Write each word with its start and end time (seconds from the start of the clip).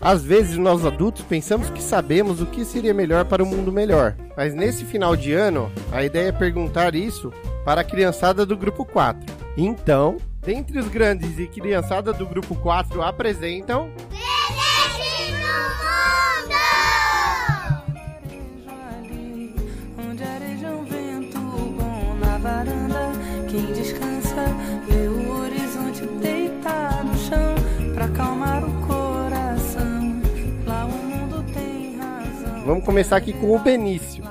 Às 0.00 0.24
vezes 0.24 0.56
nós 0.56 0.86
adultos 0.86 1.22
pensamos 1.22 1.68
que 1.68 1.82
sabemos 1.82 2.40
o 2.40 2.46
que 2.46 2.64
seria 2.64 2.94
melhor 2.94 3.26
para 3.26 3.42
o 3.42 3.46
mundo 3.46 3.70
melhor. 3.70 4.16
Mas 4.34 4.54
nesse 4.54 4.84
final 4.84 5.14
de 5.14 5.34
ano, 5.34 5.70
a 5.92 6.02
ideia 6.02 6.28
é 6.28 6.32
perguntar 6.32 6.94
isso 6.94 7.30
para 7.66 7.82
a 7.82 7.84
criançada 7.84 8.46
do 8.46 8.56
grupo 8.56 8.84
4. 8.84 9.20
Então, 9.58 10.16
dentre 10.40 10.78
os 10.78 10.88
grandes 10.88 11.38
e 11.38 11.46
criançada 11.46 12.14
do 12.14 12.24
grupo 12.24 12.54
4 12.54 13.02
apresentam 13.02 13.90
ali, 18.96 19.54
onde 19.98 20.22
areja 20.22 20.68
um 20.68 20.84
vento 20.84 21.38
bom 21.38 22.16
na 22.18 22.38
varanda. 22.38 23.12
Quem 23.50 23.66
descansa 23.72 24.46
vê 24.88 25.08
o 25.08 25.42
horizonte 25.42 26.06
Vamos 32.70 32.84
começar 32.84 33.16
aqui 33.16 33.32
com 33.32 33.52
o 33.52 33.58
Benício. 33.58 34.22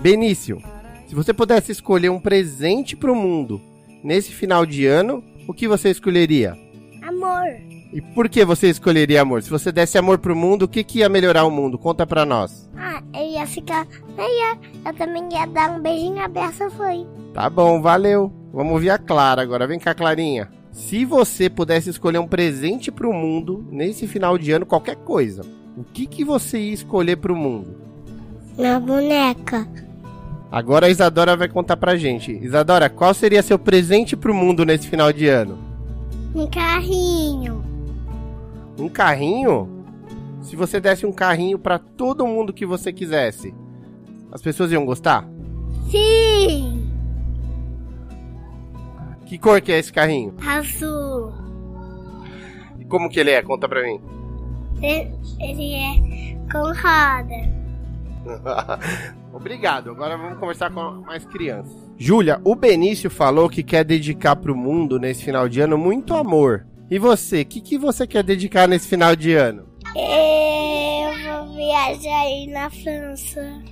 Benício, 0.00 0.60
se 1.06 1.14
você 1.14 1.32
pudesse 1.32 1.70
escolher 1.70 2.08
um 2.08 2.18
presente 2.18 2.96
para 2.96 3.12
o 3.12 3.14
mundo 3.14 3.60
nesse 4.02 4.32
final 4.32 4.66
de 4.66 4.84
ano, 4.84 5.22
o 5.46 5.54
que 5.54 5.68
você 5.68 5.88
escolheria? 5.88 6.58
Amor. 7.00 7.46
E 7.92 8.00
por 8.16 8.28
que 8.28 8.44
você 8.44 8.68
escolheria 8.68 9.22
amor? 9.22 9.44
Se 9.44 9.50
você 9.50 9.70
desse 9.70 9.96
amor 9.96 10.18
pro 10.18 10.34
mundo, 10.34 10.64
o 10.64 10.68
que, 10.68 10.82
que 10.82 10.98
ia 10.98 11.08
melhorar 11.08 11.44
o 11.44 11.52
mundo? 11.52 11.78
Conta 11.78 12.04
pra 12.04 12.26
nós. 12.26 12.68
Ah, 12.76 13.00
eu 13.14 13.24
ia 13.24 13.46
ficar. 13.46 13.86
Eu, 14.16 14.24
ia, 14.24 14.58
eu 14.84 14.94
também 14.94 15.28
ia 15.30 15.46
dar 15.46 15.70
um 15.70 15.80
beijinho 15.80 16.18
aberto, 16.18 16.68
foi. 16.72 17.06
Tá 17.32 17.48
bom, 17.48 17.80
valeu. 17.80 18.32
Vamos 18.52 18.72
ouvir 18.72 18.90
a 18.90 18.98
Clara 18.98 19.40
agora. 19.40 19.68
Vem 19.68 19.78
cá, 19.78 19.94
Clarinha. 19.94 20.50
Se 20.72 21.04
você 21.04 21.48
pudesse 21.48 21.90
escolher 21.90 22.18
um 22.18 22.26
presente 22.26 22.90
pro 22.90 23.12
mundo 23.12 23.64
nesse 23.70 24.08
final 24.08 24.36
de 24.36 24.50
ano, 24.50 24.66
qualquer 24.66 24.96
coisa, 24.96 25.42
o 25.78 25.84
que, 25.84 26.06
que 26.06 26.24
você 26.24 26.58
ia 26.58 26.74
escolher 26.74 27.14
pro 27.18 27.36
mundo? 27.36 27.76
Uma 28.58 28.80
boneca. 28.80 29.68
Agora 30.50 30.86
a 30.86 30.90
Isadora 30.90 31.36
vai 31.36 31.46
contar 31.46 31.76
pra 31.76 31.94
gente. 31.94 32.32
Isadora, 32.32 32.90
qual 32.90 33.14
seria 33.14 33.44
seu 33.44 33.56
presente 33.60 34.16
pro 34.16 34.34
mundo 34.34 34.64
nesse 34.64 34.88
final 34.88 35.12
de 35.12 35.28
ano? 35.28 35.56
Um 36.34 36.48
carrinho. 36.48 37.64
Um 38.76 38.88
carrinho? 38.88 39.68
Se 40.42 40.56
você 40.56 40.80
desse 40.80 41.06
um 41.06 41.12
carrinho 41.12 41.60
pra 41.60 41.78
todo 41.78 42.26
mundo 42.26 42.52
que 42.52 42.66
você 42.66 42.92
quisesse, 42.92 43.54
as 44.32 44.42
pessoas 44.42 44.72
iam 44.72 44.84
gostar? 44.84 45.28
Sim. 45.92 46.90
Que 49.26 49.38
cor 49.38 49.60
que 49.60 49.70
é 49.70 49.78
esse 49.78 49.92
carrinho? 49.92 50.34
Azul. 50.44 51.32
E 52.80 52.84
como 52.84 53.08
que 53.08 53.20
ele 53.20 53.30
é? 53.30 53.42
Conta 53.42 53.68
pra 53.68 53.84
mim. 53.84 54.17
Ele 54.82 55.74
é 55.74 56.36
com 56.50 56.58
roda. 56.58 57.58
Obrigado. 59.32 59.90
Agora 59.90 60.16
vamos 60.16 60.38
conversar 60.38 60.70
com 60.70 61.02
mais 61.02 61.24
crianças. 61.24 61.72
Júlia, 61.96 62.40
o 62.44 62.54
Benício 62.54 63.10
falou 63.10 63.48
que 63.48 63.62
quer 63.62 63.84
dedicar 63.84 64.36
pro 64.36 64.56
mundo 64.56 64.98
nesse 64.98 65.24
final 65.24 65.48
de 65.48 65.60
ano 65.60 65.76
muito 65.76 66.14
amor. 66.14 66.66
E 66.90 66.98
você, 66.98 67.42
o 67.42 67.46
que, 67.46 67.60
que 67.60 67.76
você 67.76 68.06
quer 68.06 68.22
dedicar 68.22 68.66
nesse 68.66 68.88
final 68.88 69.14
de 69.14 69.34
ano? 69.34 69.66
Eu 69.94 71.44
vou 71.44 71.54
viajar 71.54 72.20
aí 72.20 72.46
na 72.46 72.70
França. 72.70 73.62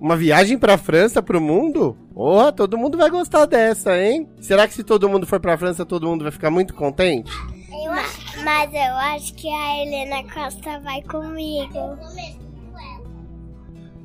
Uma 0.00 0.16
viagem 0.16 0.58
pra 0.58 0.76
França, 0.76 1.22
pro 1.22 1.40
mundo? 1.40 1.96
Porra, 2.12 2.52
todo 2.52 2.76
mundo 2.76 2.98
vai 2.98 3.08
gostar 3.08 3.46
dessa, 3.46 3.96
hein? 3.96 4.28
Será 4.40 4.66
que 4.66 4.74
se 4.74 4.82
todo 4.82 5.08
mundo 5.08 5.26
for 5.26 5.38
pra 5.38 5.56
França, 5.56 5.86
todo 5.86 6.08
mundo 6.08 6.24
vai 6.24 6.32
ficar 6.32 6.50
muito 6.50 6.74
contente? 6.74 7.30
Mas, 7.86 8.31
mas 8.44 8.72
eu 8.72 8.96
acho 8.96 9.34
que 9.34 9.48
a 9.48 9.82
Helena 9.82 10.22
Costa 10.32 10.80
vai 10.80 11.02
comigo. 11.02 11.98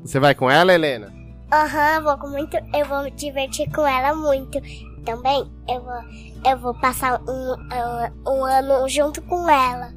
Você 0.04 0.20
vai 0.20 0.34
com 0.34 0.50
ela, 0.50 0.74
Helena? 0.74 1.14
Aham, 1.52 1.96
eu 1.96 2.04
vou 2.04 2.18
com 2.18 2.28
muito. 2.30 2.58
Eu 2.74 2.86
vou 2.86 3.04
me 3.04 3.12
divertir 3.12 3.72
com 3.72 3.86
ela 3.86 4.16
muito. 4.16 4.60
Também 5.06 5.50
eu 5.70 5.82
vou, 5.82 6.52
eu 6.52 6.58
vou 6.58 6.74
passar 6.76 7.22
um, 7.22 7.54
um, 7.54 8.32
um 8.32 8.46
ano 8.46 8.88
junto 8.90 9.22
com 9.22 9.50
ela. 9.50 9.94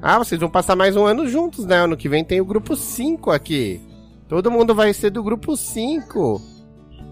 Ah, 0.00 0.18
vocês 0.18 0.40
vão 0.40 0.50
passar 0.50 0.74
mais 0.74 0.96
um 0.96 1.06
ano 1.06 1.28
juntos, 1.28 1.64
né? 1.64 1.76
Ano 1.76 1.96
que 1.96 2.08
vem 2.08 2.24
tem 2.24 2.40
o 2.40 2.44
grupo 2.44 2.74
5 2.74 3.30
aqui. 3.30 3.80
Todo 4.28 4.50
mundo 4.50 4.74
vai 4.74 4.92
ser 4.92 5.10
do 5.10 5.22
grupo 5.22 5.56
5. 5.56 6.42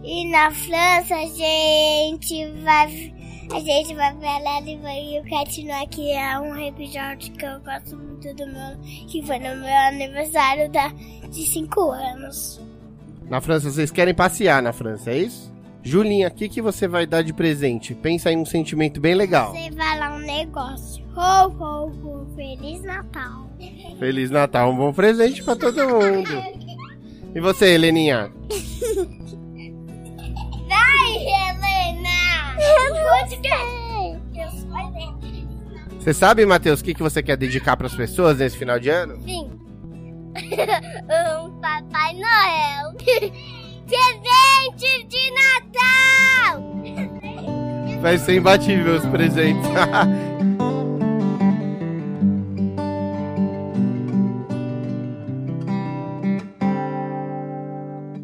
E 0.02 0.30
na 0.30 0.50
França 0.50 1.14
a 1.14 1.26
gente 1.26 2.50
vai. 2.62 3.14
A 3.52 3.58
gente 3.58 3.94
vai 3.94 4.14
ver 4.14 4.26
ela 4.26 4.60
e 4.60 4.76
vai 4.78 5.22
continuar 5.28 5.86
que 5.88 6.12
é 6.12 6.38
um 6.38 6.56
episódio 6.56 7.32
que 7.32 7.44
eu 7.44 7.60
gosto 7.60 7.96
muito 7.96 8.32
do 8.34 8.46
meu. 8.46 8.78
Que 9.08 9.22
foi 9.26 9.38
no 9.38 9.56
meu 9.56 9.76
aniversário 9.88 10.70
da, 10.70 10.88
de 11.28 11.46
5 11.46 11.90
anos. 11.90 12.60
Na 13.28 13.40
França, 13.40 13.70
vocês 13.70 13.90
querem 13.90 14.14
passear 14.14 14.62
na 14.62 14.72
França, 14.72 15.10
é 15.10 15.18
isso? 15.18 15.52
Julinha, 15.82 16.28
o 16.28 16.30
que, 16.30 16.48
que 16.48 16.62
você 16.62 16.86
vai 16.86 17.06
dar 17.06 17.22
de 17.22 17.32
presente? 17.32 17.94
Pensa 17.94 18.30
em 18.30 18.36
um 18.36 18.44
sentimento 18.44 19.00
bem 19.00 19.14
legal. 19.14 19.52
Você 19.52 19.70
vai 19.70 19.98
lá 19.98 20.14
um 20.14 20.18
negócio. 20.18 21.04
Ho, 21.16 21.48
ho, 21.48 21.86
ho, 21.86 22.26
Feliz 22.36 22.82
Natal. 22.82 23.50
Feliz 23.98 24.30
Natal, 24.30 24.70
um 24.70 24.76
bom 24.76 24.92
presente 24.92 25.42
pra 25.42 25.56
todo 25.56 25.76
mundo. 25.88 26.30
E 27.34 27.40
você, 27.40 27.74
Heleninha? 27.74 28.30
Você 36.00 36.12
sabe, 36.14 36.46
Matheus, 36.46 36.80
o 36.80 36.84
que, 36.84 36.94
que 36.94 37.02
você 37.02 37.22
quer 37.22 37.36
dedicar 37.36 37.76
pras 37.76 37.94
pessoas 37.94 38.38
nesse 38.38 38.56
final 38.56 38.80
de 38.80 38.88
ano? 38.88 39.20
Sim. 39.20 39.50
um 40.34 41.50
Papai 41.60 42.14
Noel. 42.14 42.94
Presente 43.86 45.04
de 45.06 45.30
Natal! 45.30 46.64
Vai 48.00 48.16
ser 48.16 48.36
imbatível 48.36 48.96
os 48.96 49.04
presentes. 49.06 49.68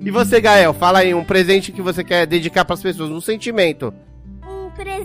e 0.00 0.10
você, 0.10 0.40
Gael, 0.40 0.72
fala 0.72 1.00
aí 1.00 1.12
um 1.12 1.24
presente 1.24 1.72
que 1.72 1.82
você 1.82 2.02
quer 2.02 2.26
dedicar 2.26 2.64
pras 2.64 2.82
pessoas, 2.82 3.10
um 3.10 3.20
sentimento. 3.20 3.92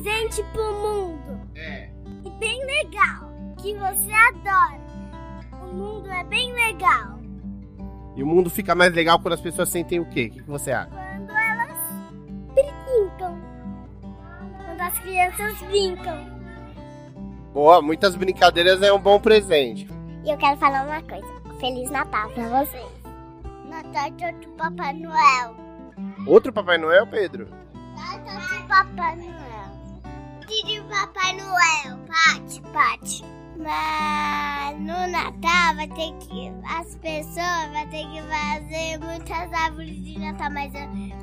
Presente 0.02 0.44
pro 0.52 0.74
mundo. 0.74 1.48
É. 1.56 1.90
E 2.26 2.30
bem 2.40 2.66
legal. 2.66 3.32
Que 3.58 3.76
você 3.76 4.12
adora. 4.12 4.82
O 5.62 5.76
mundo 5.76 6.10
é 6.10 6.24
bem 6.24 6.52
legal. 6.54 7.20
E 8.16 8.24
o 8.24 8.26
mundo 8.26 8.50
fica 8.50 8.74
mais 8.74 8.92
legal 8.94 9.20
quando 9.20 9.36
as 9.36 9.42
pessoas 9.42 9.70
sentem 9.70 10.00
o 10.00 10.06
quê? 10.06 10.26
O 10.26 10.34
que, 10.34 10.42
que 10.42 10.50
você 10.50 10.72
acha? 10.72 10.90
Quando 10.90 11.32
elas 11.32 11.78
brincam. 12.56 13.38
Quando 14.66 14.82
as 14.82 15.00
crianças 15.00 15.62
brincam. 15.62 16.42
Boa, 17.54 17.82
muitas 17.82 18.16
brincadeiras 18.16 18.82
é 18.82 18.92
um 18.92 19.00
bom 19.00 19.20
presente. 19.20 19.88
E 20.26 20.32
eu 20.32 20.38
quero 20.38 20.58
falar 20.58 20.84
uma 20.84 21.02
coisa. 21.04 21.60
Feliz 21.60 21.92
Natal 21.92 22.30
pra 22.32 22.66
vocês. 22.66 22.92
Natal 23.70 24.10
de 24.10 24.26
outro 24.26 24.50
Papai 24.54 24.94
Noel. 24.94 25.56
Outro 26.26 26.52
Papai 26.52 26.80
Noel, 26.80 27.06
Pedro? 27.06 27.48
Natal 27.96 28.40
de 28.40 28.68
Papai 28.68 29.16
Noel. 29.18 29.51
De 30.52 30.82
Papai 30.82 31.34
Noel. 31.34 31.98
Pati, 32.08 32.62
Pati. 32.74 33.24
Mas 33.58 34.78
no 34.80 35.08
Natal 35.12 35.76
vai 35.76 35.88
ter 35.88 36.14
que. 36.20 36.52
As 36.68 36.96
pessoas 36.98 37.72
vão 37.72 37.88
ter 37.90 38.06
que 38.06 38.22
fazer 38.22 39.00
muitas 39.00 39.54
árvores 39.54 40.04
de 40.04 40.20
Natal, 40.20 40.52
mas 40.52 40.72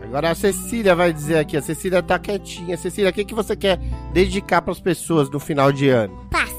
Agora 0.03 0.31
a 0.31 0.35
Cecília 0.35 0.97
vai 0.97 1.13
dizer 1.13 1.39
aqui. 1.39 1.57
A 1.59 1.63
Cecília 1.63 2.03
tá 2.03 2.19
quietinha. 2.19 2.77
Cecília, 2.77 3.11
o 3.11 3.13
que, 3.13 3.25
que 3.25 3.35
você 3.35 3.55
quer 3.55 3.77
dedicar 4.13 4.63
pras 4.63 4.81
pessoas 4.81 5.29
no 5.29 5.39
final 5.39 5.71
de 5.71 5.89
ano? 5.91 6.27
Paz. 6.31 6.55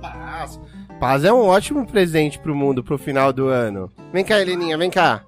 Paz. 0.00 0.60
Paz 0.98 1.24
é 1.24 1.32
um 1.32 1.46
ótimo 1.46 1.86
presente 1.86 2.38
pro 2.38 2.54
mundo 2.54 2.82
pro 2.82 2.98
final 2.98 3.32
do 3.32 3.48
ano. 3.48 3.92
Vem 4.12 4.24
cá, 4.24 4.40
Heleninha, 4.40 4.78
vem 4.78 4.90
cá. 4.90 5.22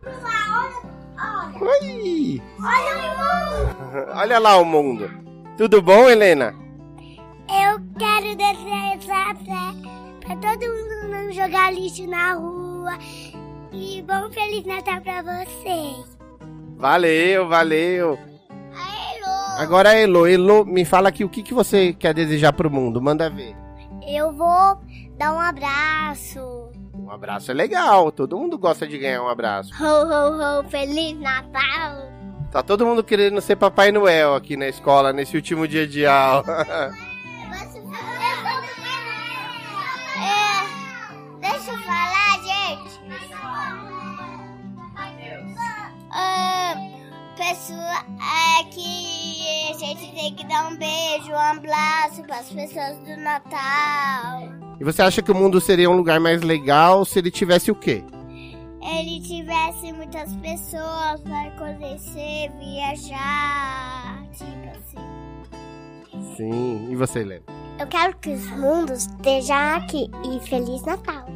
Oi! 1.61 2.43
Olha 2.61 2.97
o 2.97 3.19
mundo! 3.19 4.09
Olha 4.15 4.39
lá 4.39 4.57
o 4.57 4.65
mundo. 4.65 5.11
Tudo 5.57 5.83
bom, 5.83 6.09
Helena? 6.09 6.62
Quero 7.99 8.37
desejar 8.37 9.35
pra 10.21 10.37
todo 10.37 10.61
mundo 10.61 11.09
não 11.11 11.33
jogar 11.33 11.73
lixo 11.73 12.07
na 12.07 12.35
rua. 12.35 12.99
E 13.73 14.03
bom 14.03 14.31
Feliz 14.31 14.65
Natal 14.65 15.01
pra 15.01 15.23
vocês. 15.23 16.19
Valeu, 16.77 17.49
valeu. 17.49 18.19
Alô! 18.75 19.59
Agora, 19.63 19.95
Elo, 19.95 20.27
Elo, 20.27 20.65
me 20.65 20.85
fala 20.85 21.09
aqui 21.09 21.25
o 21.25 21.29
que, 21.29 21.43
que 21.43 21.55
você 21.55 21.93
quer 21.93 22.15
desejar 22.15 22.53
pro 22.53 22.71
mundo. 22.71 23.01
Manda 23.01 23.31
ver. 23.31 23.55
Eu 24.07 24.33
vou 24.33 24.79
dar 25.17 25.33
um 25.33 25.41
abraço. 25.41 26.41
Um 26.95 27.07
Um 27.07 27.11
abraço 27.11 27.51
é 27.51 27.55
legal, 27.55 28.11
todo 28.11 28.39
mundo 28.39 28.59
gosta 28.59 28.87
de 28.87 28.99
ganhar 28.99 29.23
um 29.23 29.29
abraço. 29.29 29.71
Ho, 29.83 29.85
ho, 29.85 30.61
ho, 30.61 30.65
Feliz 30.69 31.19
Natal! 31.19 32.11
Tá 32.51 32.63
todo 32.63 32.87
mundo 32.87 33.03
querendo 33.05 33.41
ser 33.41 33.57
Papai 33.57 33.93
Noel 33.93 34.35
aqui 34.35 34.57
na 34.57 34.69
escola, 34.69 35.13
nesse 35.13 35.37
último 35.37 35.67
dia 35.67 35.87
de 35.87 36.07
aula. 36.07 36.45
pessoa, 47.53 48.05
é 48.59 48.65
que 48.71 49.71
a 49.71 49.79
gente 49.79 50.11
tem 50.15 50.35
que 50.35 50.47
dar 50.47 50.69
um 50.69 50.77
beijo, 50.77 51.31
um 51.31 51.37
abraço 51.37 52.23
para 52.23 52.39
as 52.39 52.49
pessoas 52.49 52.97
do 53.01 53.15
Natal. 53.19 54.49
e 54.81 54.85
você 54.85 55.03
acha 55.03 55.21
que 55.21 55.31
o 55.31 55.35
mundo 55.35 55.61
seria 55.61 55.91
um 55.91 55.97
lugar 55.97 56.19
mais 56.19 56.41
legal 56.41 57.05
se 57.05 57.19
ele 57.19 57.31
tivesse 57.31 57.71
o 57.71 57.75
quê? 57.75 58.03
Ele 58.81 59.21
tivesse 59.21 59.93
muitas 59.93 60.35
pessoas 60.37 61.21
para 61.21 61.51
conhecer, 61.59 62.51
viajar, 62.59 64.23
tipo 64.33 64.69
assim. 64.75 66.35
Sim, 66.37 66.89
e 66.91 66.97
você, 66.97 67.21
Helena? 67.21 67.45
Eu 67.79 67.87
quero 67.87 68.17
que 68.17 68.31
os 68.31 68.47
mundos 68.53 69.07
estejam 69.07 69.77
aqui 69.77 70.11
e 70.25 70.41
Feliz 70.49 70.83
Natal. 70.85 71.27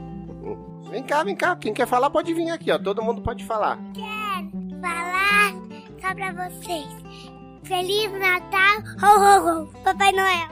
Vem 0.90 1.02
cá, 1.02 1.22
vem 1.22 1.36
cá. 1.36 1.54
Quem 1.56 1.74
quer 1.74 1.86
falar 1.86 2.08
pode 2.08 2.32
vir 2.32 2.48
aqui, 2.50 2.70
ó. 2.72 2.78
Todo 2.78 3.02
mundo 3.02 3.20
pode 3.20 3.44
falar. 3.44 3.78
Quero 3.92 4.80
falar 4.80 5.25
só 6.06 6.14
pra 6.14 6.32
vocês. 6.32 6.86
Feliz 7.64 8.12
Natal, 8.12 8.82
ho, 9.02 9.18
ho, 9.18 9.62
ho, 9.62 9.66
Papai 9.82 10.12
Noel. 10.12 10.48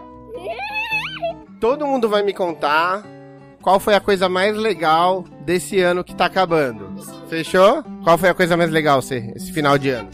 Todo 1.60 1.86
mundo 1.86 2.08
vai 2.08 2.22
me 2.22 2.34
contar 2.34 3.04
qual 3.62 3.78
foi 3.78 3.94
a 3.94 4.00
coisa 4.00 4.28
mais 4.28 4.56
legal 4.56 5.24
desse 5.42 5.80
ano 5.80 6.02
que 6.02 6.14
tá 6.14 6.26
acabando. 6.26 6.92
Fechou? 7.28 7.84
Qual 8.02 8.18
foi 8.18 8.28
a 8.30 8.34
coisa 8.34 8.56
mais 8.56 8.70
legal, 8.70 9.00
você, 9.00 9.32
esse 9.36 9.52
final 9.52 9.78
de 9.78 9.90
ano? 9.90 10.10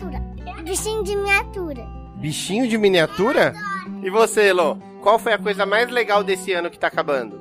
Bichinho 0.63 1.03
de 1.03 1.17
miniatura. 1.17 1.87
Bichinho 2.17 2.69
de 2.69 2.77
miniatura? 2.77 3.55
E 4.03 4.11
você, 4.11 4.49
Elô? 4.49 4.77
Qual 5.03 5.19
foi 5.19 5.33
a 5.33 5.39
coisa 5.39 5.65
mais 5.65 5.91
legal 5.91 6.23
desse 6.23 6.53
ano 6.53 6.71
que 6.71 6.79
tá 6.79 6.89
acabando? 6.89 7.41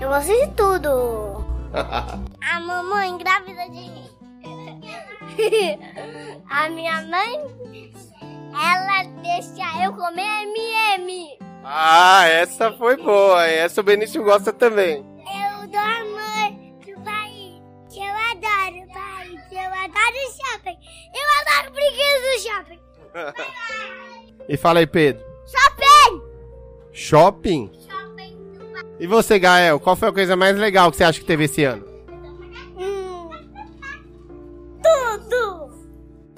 Eu 0.00 0.08
gosto 0.08 0.28
de 0.28 0.46
tudo. 0.52 1.44
A 2.40 2.60
mamãe 2.60 3.18
grávida 3.18 3.64
de 3.64 3.80
mim. 3.90 3.99
A 6.50 6.68
minha 6.68 7.02
mãe, 7.02 7.40
ela 8.52 9.02
deixa 9.22 9.84
eu 9.84 9.92
comer 9.92 10.42
MM. 10.44 11.38
ah, 11.64 12.24
essa 12.26 12.72
foi 12.72 12.96
boa. 12.96 13.46
Essa 13.46 13.80
o 13.80 13.84
Benício 13.84 14.22
gosta 14.24 14.52
também. 14.52 14.98
Eu 14.98 15.68
dou 15.68 15.80
amor 15.80 16.52
pro 16.80 17.00
país. 17.04 17.60
que 17.88 18.00
Eu 18.00 18.12
adoro 18.12 18.84
o 18.84 18.92
país. 18.92 19.40
Eu 19.52 19.72
adoro 19.72 20.16
o 20.16 20.30
shopping. 20.32 20.78
Eu 21.14 21.26
adoro 21.40 21.72
brinquedos 21.72 22.22
do 22.22 22.38
shopping. 22.48 22.80
E 24.48 24.56
fala 24.56 24.80
aí, 24.80 24.86
Pedro. 24.86 25.24
Shopping! 25.46 26.22
Shopping? 26.92 27.70
Shopping. 27.88 28.36
E 28.98 29.06
você, 29.06 29.38
Gael? 29.38 29.78
Qual 29.80 29.96
foi 29.96 30.08
a 30.08 30.12
coisa 30.12 30.36
mais 30.36 30.56
legal 30.56 30.90
que 30.90 30.96
você 30.96 31.04
acha 31.04 31.18
que 31.20 31.24
teve 31.26 31.44
esse 31.44 31.64
ano? 31.64 31.84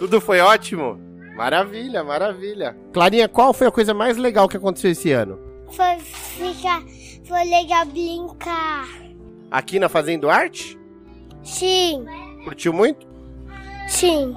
Tudo 0.02 0.20
foi 0.20 0.40
ótimo? 0.40 0.98
Maravilha, 1.36 2.02
maravilha. 2.02 2.76
Clarinha, 2.92 3.28
qual 3.28 3.54
foi 3.54 3.68
a 3.68 3.70
coisa 3.70 3.94
mais 3.94 4.16
legal 4.16 4.48
que 4.48 4.56
aconteceu 4.56 4.90
esse 4.90 5.12
ano? 5.12 5.38
Foi 5.70 5.96
ficar. 6.00 6.82
Foi 7.24 7.44
legal 7.44 7.86
brincar. 7.86 8.88
Aqui 9.48 9.78
na 9.78 9.88
Fazendo 9.88 10.28
Arte? 10.28 10.76
Sim, 11.44 12.04
Curtiu 12.42 12.72
muito? 12.72 13.06
sim, 13.86 14.34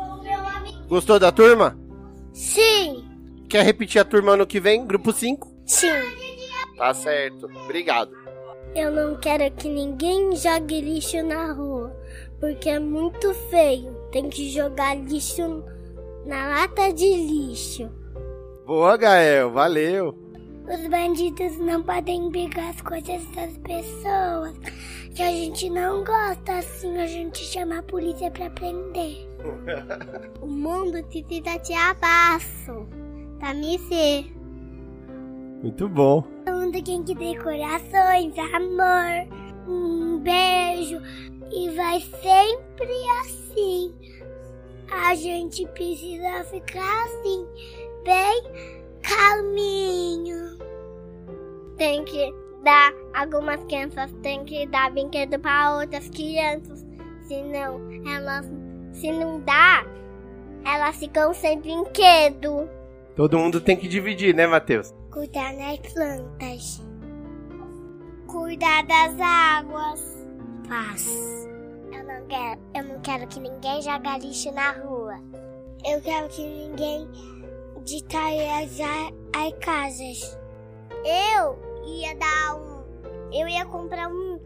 Gostou 0.88 1.18
da 1.18 1.32
turma? 1.32 1.76
sim, 2.32 3.04
Quer 3.50 3.66
repetir 3.66 4.00
a 4.00 4.06
turma 4.06 4.34
ano 4.34 4.46
que 4.46 4.60
vem? 4.60 4.86
Grupo 4.86 5.12
5? 5.12 5.52
sim. 5.66 5.88
Tá 6.78 6.94
certo. 6.94 7.48
Obrigado. 7.64 8.12
Eu 8.76 8.92
não 8.92 9.16
quero 9.20 9.50
que 9.56 9.68
ninguém 9.68 10.36
jogue 10.36 10.80
lixo 10.80 11.24
na 11.24 11.54
rua, 11.54 11.92
porque 12.40 12.70
é 12.70 12.78
muito 12.78 13.34
feio. 13.50 13.95
Tem 14.12 14.30
que 14.30 14.50
jogar 14.50 14.96
lixo 14.96 15.64
na 16.26 16.48
lata 16.48 16.92
de 16.94 17.06
lixo. 17.06 17.90
Boa, 18.66 18.98
Gael. 18.98 19.52
Valeu. 19.52 20.26
Os 20.68 20.88
bandidos 20.88 21.60
não 21.60 21.84
podem 21.84 22.32
pegar 22.32 22.70
as 22.70 22.82
coisas 22.82 23.24
das 23.36 23.56
pessoas. 23.60 24.56
Se 25.14 25.22
a 25.22 25.32
gente 25.32 25.70
não 25.70 26.04
gosta 26.04 26.58
assim, 26.58 26.98
a 26.98 27.06
gente 27.06 27.38
chama 27.38 27.78
a 27.78 27.84
polícia 27.84 28.32
pra 28.32 28.50
prender. 28.50 29.30
o 30.42 30.48
mundo 30.48 31.04
precisa 31.04 31.58
de 31.60 31.74
abraço. 31.74 32.88
Pra 33.40 33.54
me 33.54 33.78
ser. 33.78 34.26
Muito 35.62 35.88
bom. 35.88 36.24
O 36.48 36.52
mundo 36.52 36.84
tem 36.84 37.04
que 37.04 37.16
ter 37.16 37.42
corações, 37.44 38.36
amor, 38.56 39.28
um 39.68 40.20
beijo. 40.20 41.02
E 41.52 41.70
vai 41.72 42.00
sempre 42.00 42.94
assim. 43.22 43.94
A 44.92 45.16
gente 45.16 45.66
precisa 45.68 46.44
ficar 46.46 47.06
assim, 47.06 47.46
bem 48.04 48.44
calminho. 49.02 50.58
Tem 51.78 52.04
que 52.06 52.34
dar, 52.64 52.94
algumas 53.14 53.64
crianças 53.66 54.12
tem 54.22 54.44
que 54.44 54.66
dar 54.68 54.92
brinquedo 54.92 55.40
para 55.40 55.78
outras 55.78 56.10
crianças. 56.10 56.86
Senão, 57.28 57.80
elas, 58.08 58.46
se 58.94 59.12
não 59.12 59.40
dá, 59.42 59.86
elas 60.64 60.96
ficam 60.98 61.34
sem 61.34 61.60
brinquedo. 61.60 62.70
Todo 63.16 63.38
mundo 63.38 63.62
tem 63.62 63.78
que 63.78 63.88
dividir, 63.88 64.36
né, 64.36 64.46
Matheus? 64.46 64.94
Cuidar 65.12 65.56
das 65.56 65.94
plantas. 65.94 66.82
Cuidar 68.36 68.84
das 68.84 69.18
águas. 69.18 70.28
Paz. 70.68 71.08
Eu 71.90 72.04
não 72.04 72.28
quero, 72.28 72.62
eu 72.76 72.84
não 72.84 73.00
quero 73.00 73.28
que 73.28 73.40
ninguém 73.40 73.82
jogue 73.82 74.20
lixo 74.20 74.52
na 74.52 74.74
rua. 74.74 75.22
Eu 75.86 76.02
quero 76.02 76.28
que 76.28 76.42
ninguém 76.42 77.08
destraia 77.86 78.60
as, 78.60 78.78
as 79.34 79.54
casas. 79.64 80.38
Eu 81.06 81.58
ia 81.88 82.14
dar 82.18 82.58
um. 82.58 82.84
Eu 83.32 83.48
ia 83.48 83.66
comprar 83.68 84.10
um 84.10 84.38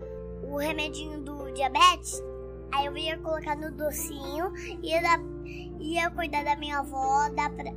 o 0.44 0.58
remedinho 0.58 1.22
do 1.22 1.52
diabetes. 1.54 2.24
Aí 2.72 2.86
eu 2.86 2.96
ia 2.96 3.18
colocar 3.18 3.56
no 3.56 3.72
docinho, 3.72 4.54
ia, 4.84 5.02
dar, 5.02 5.20
ia 5.80 6.12
cuidar 6.12 6.44
da 6.44 6.56
minha 6.58 6.78
avó, 6.78 7.28
dar 7.30 7.50
pra, 7.50 7.72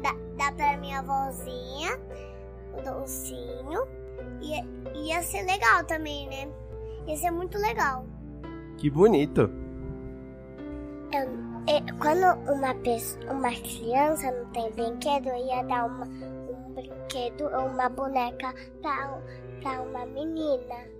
dá, 0.00 0.14
dá 0.38 0.52
pra 0.52 0.78
minha 0.78 1.00
avózinha 1.00 2.00
o 2.72 2.80
docinho. 2.80 4.05
Ia, 4.40 4.64
ia 4.94 5.22
ser 5.22 5.42
legal 5.42 5.84
também, 5.84 6.28
né? 6.28 6.48
Ia 7.06 7.16
ser 7.16 7.30
muito 7.30 7.58
legal. 7.58 8.04
Que 8.76 8.90
bonito. 8.90 9.50
quando 12.00 12.38
uma, 12.52 12.74
pessoa, 12.74 13.32
uma 13.32 13.50
criança 13.50 14.30
não 14.30 14.46
tem 14.50 14.70
brinquedo, 14.72 15.28
eu 15.28 15.46
ia 15.46 15.62
dar 15.64 15.86
uma, 15.86 16.04
um 16.04 16.72
brinquedo 16.74 17.44
ou 17.44 17.66
uma 17.68 17.88
boneca 17.88 18.54
pra, 18.82 19.20
pra 19.62 19.82
uma 19.82 20.06
menina. 20.06 20.96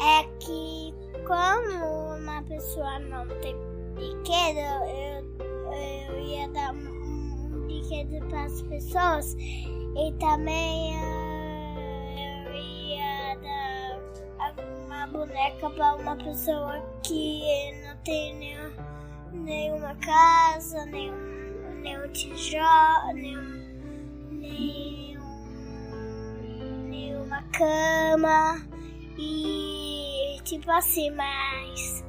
É 0.00 0.22
que 0.38 0.94
como 1.26 2.16
uma 2.16 2.42
pessoa 2.44 2.98
não 3.00 3.26
tem 3.40 3.56
brinquedo, 3.94 4.58
eu, 4.58 5.38
eu 5.72 6.20
ia 6.20 6.48
dar 6.48 6.72
um, 6.72 6.78
um 6.78 7.66
brinquedo 7.66 8.26
para 8.28 8.44
as 8.44 8.62
pessoas 8.62 9.34
e 9.34 10.12
também 10.20 10.94
boneca 15.28 15.70
para 15.70 15.94
uma 15.96 16.16
pessoa 16.16 16.80
que 17.02 17.42
não 17.84 17.96
tem 17.98 18.34
nenhum, 18.36 18.72
nenhuma 19.32 19.94
casa, 19.96 20.86
nenhum, 20.86 21.80
nenhum 21.82 22.08
tijolo, 22.12 23.12
nenhum, 23.14 24.30
nenhum, 24.30 25.20
nenhuma 26.88 27.42
cama 27.52 28.66
e 29.18 30.40
tipo 30.44 30.70
assim, 30.70 31.10
mas 31.10 32.04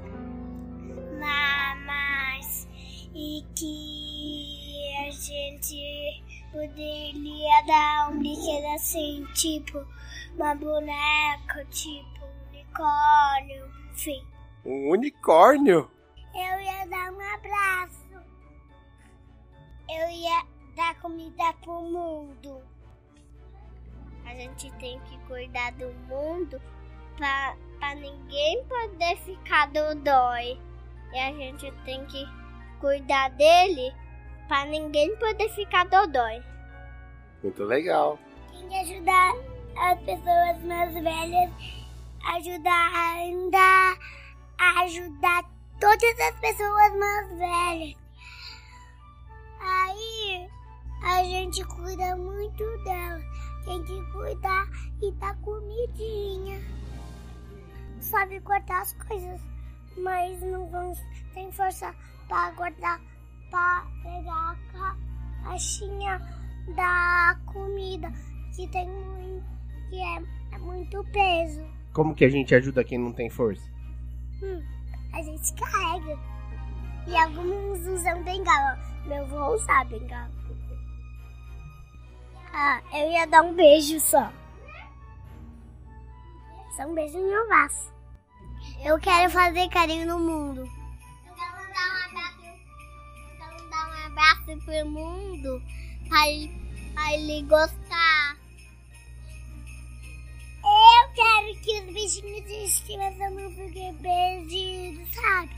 mas, 1.86 2.68
e 3.14 3.44
que 3.56 4.96
a 5.06 5.12
gente 5.12 6.24
poderia 6.52 7.62
dar 7.68 8.12
um 8.12 8.20
brinquedo 8.20 8.66
assim, 8.76 9.26
tipo 9.34 9.86
uma 10.36 10.56
boneca, 10.56 11.66
tipo 11.70 12.19
unicórnio, 12.80 13.72
enfim. 13.92 14.26
Um 14.66 14.90
unicórnio? 14.90 15.92
Eu 16.34 16.62
ia 16.62 16.86
dar 16.88 17.12
um 17.12 17.34
abraço. 17.34 18.10
Eu 19.90 20.10
ia 20.10 20.46
dar 20.76 21.00
comida 21.02 21.54
pro 21.62 21.82
mundo. 21.82 22.62
A 24.26 24.34
gente 24.36 24.72
tem 24.74 25.00
que 25.02 25.18
cuidar 25.26 25.72
do 25.74 25.92
mundo 26.08 26.62
pra 27.18 27.56
pra 27.80 27.96
ninguém 27.96 28.64
poder 28.66 29.18
ficar 29.18 29.68
dodói. 29.68 30.60
E 31.14 31.20
a 31.20 31.32
gente 31.34 31.72
tem 31.86 32.06
que 32.06 32.26
cuidar 32.80 33.30
dele 33.32 33.94
pra 34.48 34.66
ninguém 34.66 35.16
poder 35.18 35.50
ficar 35.50 35.86
dodói. 35.86 36.44
Muito 37.42 37.64
legal. 37.64 38.20
Tem 38.52 38.68
que 38.68 38.76
ajudar 38.76 39.34
as 39.78 40.00
pessoas 40.02 40.64
mais 40.66 40.94
velhas, 40.94 41.52
ajudar 42.24 42.92
a 42.94 43.24
andar, 43.24 43.98
ajudar 44.84 45.44
todas 45.80 46.20
as 46.20 46.40
pessoas 46.40 46.96
mais 46.98 47.30
velhas. 47.38 47.96
Aí 49.62 50.50
a 51.04 51.24
gente 51.24 51.64
cuida 51.66 52.16
muito 52.16 52.64
dela. 52.84 53.22
Tem 53.66 53.84
que 53.84 54.12
cuidar 54.12 54.68
e 55.02 55.12
dar 55.14 55.36
comidinha. 55.42 56.60
Sabe 58.02 58.40
cortar 58.42 58.82
as 58.82 58.94
coisas, 58.94 59.42
mas 59.98 60.42
não 60.42 60.68
vamos, 60.70 60.98
tem 61.34 61.52
força 61.52 61.94
para 62.28 62.52
guardar, 62.52 63.00
para 63.52 63.86
pegar 64.02 64.52
a 64.52 64.56
ca- 64.72 64.98
caixinha 65.44 66.18
da 66.76 67.38
comida 67.46 68.12
que 68.56 68.68
tem 68.70 68.90
muito, 68.90 69.46
que 69.90 70.00
é, 70.02 70.24
é 70.56 70.58
muito 70.58 71.04
peso. 71.12 71.62
Como 71.94 72.16
que 72.16 72.26
a 72.26 72.30
gente 72.30 72.54
ajuda 72.54 72.84
quem 72.84 72.98
não 72.98 73.12
tem 73.12 73.30
força? 73.30 73.64
Hum, 74.42 74.64
a 75.14 75.22
gente 75.22 75.54
carrega. 75.54 76.18
E 77.08 77.18
alguns 77.18 77.80
usam 77.88 78.24
bengala. 78.24 78.78
Meu 79.06 79.26
vou 79.28 79.56
usar 79.56 79.86
bengala. 79.86 80.30
Ah, 82.54 82.82
eu 82.94 83.12
ia 83.12 83.26
dar 83.28 83.42
um 83.42 83.56
beijo 83.56 84.00
só. 84.00 84.32
Só 86.76 86.84
um 86.84 86.94
beijo 86.94 87.18
no 87.18 87.28
meu 87.28 87.48
braço. 87.48 87.92
Eu 88.84 89.00
quero 89.00 89.32
fazer 89.32 89.70
carinho 89.70 90.08
no 90.08 90.20
mundo. 90.20 90.62
Eu 90.62 91.34
quero 91.34 91.74
dar 91.74 91.90
um 91.90 92.06
abraço, 92.06 92.46
eu 92.46 93.38
quero 93.38 93.70
dar 93.70 93.88
um 93.88 94.08
abraço 94.08 94.66
pro 94.66 94.90
mundo 94.90 95.62
pra 96.08 96.28
ele, 96.30 96.92
pra 96.94 97.14
ele 97.14 97.44
gostar. 97.44 98.29
Quero 101.20 101.60
que 101.60 101.80
os 101.82 101.94
bichinhos 101.94 102.46
de 102.46 102.64
estimação 102.64 103.30
não 103.32 103.52
fiquem 103.52 103.94
perdidos, 103.96 105.14
sabe? 105.14 105.50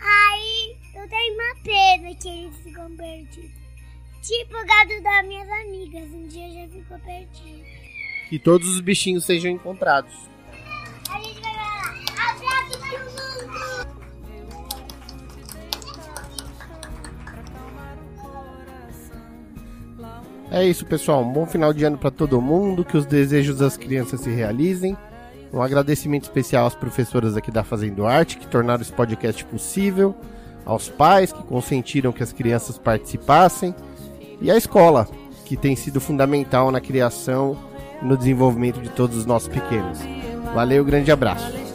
Aí 0.00 0.76
eu 0.94 1.08
tenho 1.08 1.34
uma 1.34 1.56
pena 1.64 2.14
que 2.14 2.28
eles 2.28 2.56
ficam 2.58 2.96
perdidos. 2.96 3.50
Tipo 4.22 4.56
o 4.56 4.64
gado 4.64 5.02
das 5.02 5.26
minhas 5.26 5.50
amigas, 5.50 6.08
um 6.12 6.28
dia 6.28 6.48
já 6.48 6.68
ficou 6.68 6.96
perdido. 7.00 7.64
Que 8.28 8.38
todos 8.38 8.68
os 8.68 8.80
bichinhos 8.80 9.24
sejam 9.24 9.50
encontrados. 9.50 10.14
É 20.52 20.62
isso, 20.62 20.84
pessoal. 20.84 21.22
Um 21.22 21.32
bom 21.32 21.46
final 21.46 21.72
de 21.72 21.82
ano 21.82 21.96
para 21.96 22.10
todo 22.10 22.38
mundo. 22.40 22.84
Que 22.84 22.98
os 22.98 23.06
desejos 23.06 23.56
das 23.56 23.78
crianças 23.78 24.20
se 24.20 24.28
realizem. 24.28 24.94
Um 25.50 25.62
agradecimento 25.62 26.24
especial 26.24 26.66
às 26.66 26.74
professoras 26.74 27.38
aqui 27.38 27.50
da 27.50 27.64
Fazendo 27.64 28.06
Arte 28.06 28.36
que 28.36 28.46
tornaram 28.46 28.82
esse 28.82 28.92
podcast 28.92 29.42
possível. 29.46 30.14
Aos 30.66 30.90
pais 30.90 31.32
que 31.32 31.42
consentiram 31.44 32.12
que 32.12 32.22
as 32.22 32.34
crianças 32.34 32.76
participassem. 32.76 33.74
E 34.42 34.50
à 34.50 34.56
escola, 34.56 35.08
que 35.46 35.56
tem 35.56 35.74
sido 35.74 36.02
fundamental 36.02 36.70
na 36.70 36.82
criação 36.82 37.56
e 38.02 38.04
no 38.04 38.14
desenvolvimento 38.14 38.78
de 38.82 38.90
todos 38.90 39.16
os 39.16 39.24
nossos 39.24 39.48
pequenos. 39.48 40.00
Valeu, 40.54 40.84
grande 40.84 41.10
abraço. 41.10 41.71